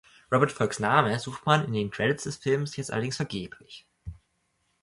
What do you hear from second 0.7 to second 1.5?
Name sucht